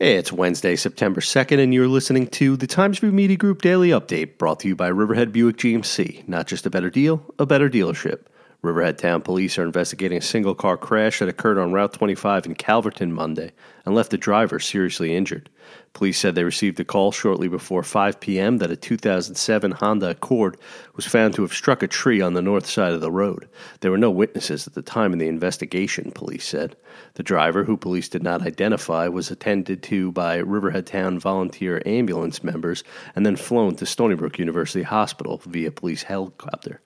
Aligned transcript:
It's 0.00 0.30
Wednesday, 0.30 0.76
September 0.76 1.20
2nd, 1.20 1.58
and 1.60 1.74
you're 1.74 1.88
listening 1.88 2.28
to 2.28 2.56
the 2.56 2.68
Times 2.68 3.02
Review 3.02 3.16
Media 3.16 3.36
Group 3.36 3.62
Daily 3.62 3.88
Update 3.88 4.38
brought 4.38 4.60
to 4.60 4.68
you 4.68 4.76
by 4.76 4.86
Riverhead 4.86 5.32
Buick 5.32 5.56
GMC. 5.56 6.28
Not 6.28 6.46
just 6.46 6.64
a 6.66 6.70
better 6.70 6.88
deal, 6.88 7.34
a 7.36 7.44
better 7.44 7.68
dealership. 7.68 8.20
Riverhead 8.62 8.96
Town 8.96 9.22
Police 9.22 9.58
are 9.58 9.64
investigating 9.64 10.18
a 10.18 10.20
single 10.20 10.54
car 10.54 10.76
crash 10.76 11.18
that 11.18 11.28
occurred 11.28 11.58
on 11.58 11.72
Route 11.72 11.94
25 11.94 12.46
in 12.46 12.54
Calverton 12.54 13.12
Monday 13.12 13.50
and 13.84 13.92
left 13.92 14.12
the 14.12 14.18
driver 14.18 14.60
seriously 14.60 15.16
injured. 15.16 15.50
Police 15.92 16.18
said 16.18 16.34
they 16.34 16.44
received 16.44 16.78
a 16.78 16.84
call 16.84 17.10
shortly 17.10 17.48
before 17.48 17.82
5 17.82 18.20
p.m. 18.20 18.58
that 18.58 18.70
a 18.70 18.76
2007 18.76 19.72
Honda 19.72 20.10
Accord 20.10 20.56
was 20.94 21.06
found 21.06 21.34
to 21.34 21.42
have 21.42 21.52
struck 21.52 21.82
a 21.82 21.88
tree 21.88 22.20
on 22.20 22.34
the 22.34 22.42
north 22.42 22.66
side 22.66 22.92
of 22.92 23.00
the 23.00 23.10
road. 23.10 23.48
There 23.80 23.90
were 23.90 23.98
no 23.98 24.10
witnesses 24.10 24.66
at 24.66 24.74
the 24.74 24.82
time 24.82 25.12
of 25.12 25.18
the 25.18 25.26
investigation, 25.26 26.12
police 26.12 26.46
said. 26.46 26.76
The 27.14 27.22
driver, 27.22 27.64
who 27.64 27.76
police 27.76 28.08
did 28.08 28.22
not 28.22 28.42
identify, 28.42 29.08
was 29.08 29.30
attended 29.30 29.82
to 29.84 30.12
by 30.12 30.36
Riverhead 30.36 30.86
Town 30.86 31.18
volunteer 31.18 31.82
ambulance 31.84 32.44
members 32.44 32.84
and 33.16 33.26
then 33.26 33.36
flown 33.36 33.74
to 33.76 33.86
Stony 33.86 34.14
Brook 34.14 34.38
University 34.38 34.82
Hospital 34.82 35.40
via 35.46 35.70
police 35.70 36.04
helicopter. 36.04 36.80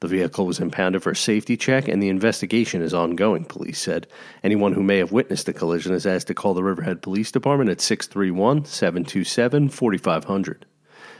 The 0.00 0.08
vehicle 0.08 0.46
was 0.46 0.60
impounded 0.60 1.02
for 1.02 1.10
a 1.10 1.16
safety 1.16 1.56
check 1.56 1.88
and 1.88 2.02
the 2.02 2.08
investigation 2.08 2.82
is 2.82 2.94
ongoing, 2.94 3.44
police 3.44 3.80
said. 3.80 4.06
Anyone 4.42 4.72
who 4.72 4.82
may 4.82 4.98
have 4.98 5.12
witnessed 5.12 5.46
the 5.46 5.52
collision 5.52 5.92
is 5.92 6.06
asked 6.06 6.28
to 6.28 6.34
call 6.34 6.54
the 6.54 6.64
Riverhead 6.64 7.02
Police 7.02 7.30
Department 7.32 7.70
at 7.70 7.80
631 8.22 8.64
727 8.66 9.68
4500. 9.68 10.66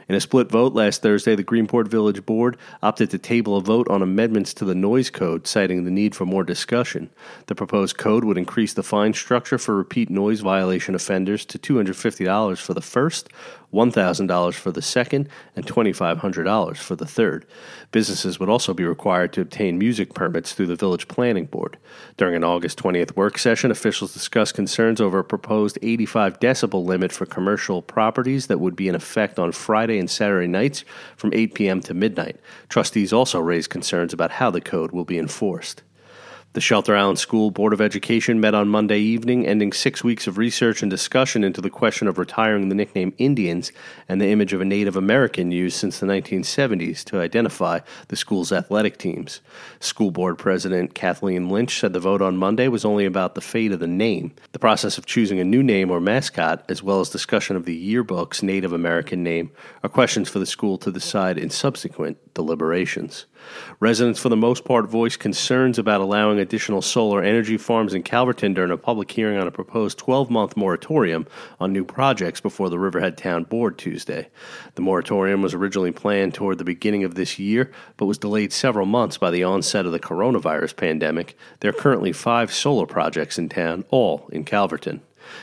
In 0.09 0.15
a 0.15 0.21
split 0.21 0.51
vote 0.51 0.75
last 0.75 1.03
Thursday, 1.03 1.35
the 1.35 1.45
Greenport 1.45 1.89
Village 1.89 2.27
Board 2.27 2.57
opted 2.83 3.11
to 3.11 3.19
table 3.19 3.57
a 3.57 3.61
vote 3.61 3.89
on 3.89 4.03
amendments 4.03 4.53
to 4.55 4.65
the 4.65 4.75
noise 4.75 5.11
code, 5.11 5.47
citing 5.47 5.85
the 5.85 5.91
need 5.91 6.15
for 6.15 6.27
more 6.27 6.45
discussion. 6.45 7.11
The 7.47 7.55
proposed 7.55 7.97
code 7.99 8.25
would 8.25 8.39
increase 8.39 8.73
the 8.73 8.83
fine 8.83 9.15
structure 9.15 9.59
for 9.59 9.77
repeat 9.77 10.11
noise 10.11 10.41
violation 10.41 10.95
offenders 10.95 11.45
to 11.47 11.59
$250 11.59 12.59
for 12.59 12.75
the 12.75 12.81
first, 12.81 13.29
$1,000 13.73 14.55
for 14.55 14.71
the 14.71 14.83
second, 14.83 15.29
and 15.57 15.67
$2,500 15.67 16.77
for 16.77 16.97
the 16.97 17.07
third. 17.07 17.47
Businesses 17.91 18.39
would 18.39 18.49
also 18.49 18.75
be 18.75 18.85
required 18.85 19.33
to 19.33 19.41
obtain 19.41 19.79
music 19.79 20.15
permits 20.15 20.53
through 20.53 20.67
the 20.67 20.77
Village 20.77 21.09
Planning 21.09 21.47
Board. 21.47 21.79
During 22.17 22.35
an 22.35 22.45
August 22.45 22.79
20th 22.79 23.17
work 23.17 23.39
session, 23.39 23.71
officials 23.71 24.13
discussed 24.13 24.55
concerns 24.55 25.01
over 25.01 25.21
a 25.21 25.25
proposed 25.25 25.79
85 25.81 26.39
decibel 26.39 26.85
limit 26.85 27.13
for 27.13 27.25
commercial 27.25 27.81
properties 27.81 28.49
that 28.49 28.61
would 28.61 28.77
be 28.77 28.89
in 28.89 28.95
effect 28.95 29.39
on 29.39 29.53
Friday 29.93 30.01
and 30.01 30.11
Saturday 30.11 30.47
nights 30.47 30.87
from 31.19 31.35
8 31.35 31.53
p.m. 31.53 31.81
to 31.83 31.93
midnight. 31.93 32.41
Trustees 32.71 33.13
also 33.13 33.39
raised 33.39 33.69
concerns 33.69 34.15
about 34.15 34.31
how 34.31 34.51
the 34.51 34.63
code 34.63 34.91
will 34.91 35.05
be 35.05 35.19
enforced. 35.19 35.83
The 36.55 36.61
Shelter 36.61 36.95
Island 36.95 37.19
School 37.19 37.51
Board 37.51 37.73
of 37.73 37.81
Education 37.81 38.39
met 38.39 38.55
on 38.55 38.69
Monday 38.69 38.99
evening, 38.99 39.47
ending 39.47 39.73
six 39.73 40.05
weeks 40.05 40.27
of 40.27 40.37
research 40.37 40.83
and 40.83 40.91
discussion 40.91 41.45
into 41.45 41.63
the 41.63 41.71
question 41.71 42.07
of 42.07 42.19
retiring 42.19 42.69
the 42.69 42.75
nickname 42.75 43.15
Indians 43.17 43.73
and 44.07 44.21
the 44.21 44.29
image 44.29 44.53
of 44.53 44.61
a 44.61 44.65
Native 44.67 44.95
American 44.95 45.51
used 45.51 45.79
since 45.79 45.99
the 45.99 46.07
1970s 46.07 47.05
to 47.05 47.21
identify 47.21 47.81
the 48.09 48.17
school's 48.17 48.53
athletic 48.53 48.99
teams. 48.99 49.41
School 49.81 50.11
Board 50.11 50.37
President 50.37 50.95
Kathleen 50.95 51.49
Lynch 51.49 51.81
said 51.81 51.95
the 51.95 52.01
vote 52.01 52.21
on 52.21 52.37
Monday 52.37 52.69
was 52.69 52.85
only 52.85 53.07
about 53.07 53.35
the 53.35 53.41
fate 53.41 53.73
of 53.73 53.81
the 53.81 53.87
name. 53.87 54.35
The 54.53 54.59
process 54.59 54.99
of 54.99 55.07
choosing 55.07 55.41
a 55.41 55.45
new 55.45 55.63
name 55.63 55.91
or 55.91 56.01
mascot, 56.01 56.67
as 56.69 56.83
well 56.83 57.01
as 57.01 57.09
discussion 57.09 57.57
of 57.57 57.65
the 57.65 57.75
yearbook's 57.75 58.43
Native 58.43 58.75
American 58.75 59.23
name, 59.23 59.53
are 59.83 59.89
questions 59.89 60.29
for 60.29 60.39
the 60.39 60.45
school 60.45 60.77
to 60.77 60.93
decide 60.93 61.39
in 61.39 61.49
subsequent 61.49 62.19
deliberations. 62.35 63.25
Residents, 63.81 64.21
for 64.21 64.29
the 64.29 64.37
most 64.37 64.65
part, 64.65 64.89
voiced 64.89 65.19
concerns 65.19 65.79
about 65.79 66.01
allowing 66.01 66.39
additional 66.43 66.83
solar 66.83 67.23
energy 67.23 67.57
farms 67.57 67.95
in 67.95 68.03
Calverton 68.03 68.53
during 68.53 68.71
a 68.71 68.77
public 68.77 69.11
hearing 69.11 69.39
on 69.39 69.47
a 69.47 69.51
proposed 69.51 69.97
12 69.97 70.29
month 70.29 70.57
moratorium 70.57 71.27
on 71.59 71.73
new 71.73 71.85
projects 71.85 72.41
before 72.41 72.69
the 72.69 72.79
Riverhead 72.79 73.17
Town 73.17 73.45
Board 73.45 73.79
Tuesday. 73.79 74.29
The 74.75 74.83
moratorium 74.83 75.41
was 75.41 75.55
originally 75.55 75.93
planned 75.93 76.35
toward 76.35 76.59
the 76.59 76.65
beginning 76.65 77.05
of 77.05 77.15
this 77.15 77.39
year, 77.39 77.73
but 77.97 78.07
was 78.07 78.19
delayed 78.19 78.53
several 78.53 78.85
months 78.85 79.17
by 79.17 79.31
the 79.31 79.45
onset 79.45 79.87
of 79.87 79.93
the 79.93 79.99
coronavirus 79.99 80.77
pandemic. 80.77 81.37
There 81.61 81.71
are 81.71 81.73
currently 81.73 82.13
five 82.13 82.53
solar 82.53 82.87
projects 82.87 83.39
in 83.39 83.49
town, 83.49 83.85
all 83.91 84.29
in 84.33 84.45
Calverton. 84.45 85.01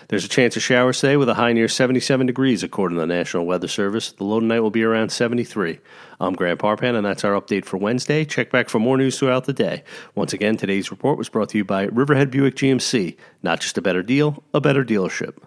There's 0.08 0.26
a 0.26 0.30
chance 0.30 0.56
of 0.56 0.64
showers 0.64 1.00
today 1.00 1.18
with 1.18 1.30
a 1.30 1.34
high 1.34 1.54
near 1.54 1.68
77 1.68 2.26
degrees, 2.28 2.64
according 2.64 2.98
to 2.98 3.02
the 3.02 3.08
National 3.08 3.46
Weather 3.46 3.68
Service. 3.68 4.12
The 4.12 4.24
low 4.24 4.40
tonight 4.40 4.60
will 4.60 4.72
be 4.72 4.84
around 4.84 5.12
73. 5.12 5.80
I'm 6.20 6.34
Grant 6.34 6.60
Parpan, 6.60 6.96
and 6.96 7.06
that's 7.06 7.24
our 7.24 7.40
update 7.40 7.66
for 7.66 7.78
Wednesday. 7.78 8.26
Check 8.26 8.52
back 8.52 8.70
for 8.70 8.80
more 8.80 8.98
news 8.98 9.18
throughout 9.20 9.46
the 9.46 9.54
day. 9.54 9.84
Once 10.16 10.34
again, 10.34 10.58
today's 10.58 10.92
report 10.92 11.18
was 11.18 11.30
brought 11.30 11.50
to 11.50 11.58
you 11.58 11.66
by 11.66 11.84
Riverhead 11.84 12.32
Buick 12.32 12.56
GMC. 12.56 13.18
Not 13.44 13.62
just 13.62 13.78
a 13.78 13.82
better 13.82 14.04
deal, 14.04 14.44
a 14.54 14.62
better 14.62 14.84
dealership. 14.84 15.38